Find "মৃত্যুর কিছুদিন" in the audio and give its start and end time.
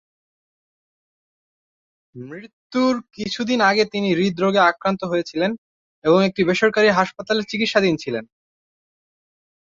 2.15-3.59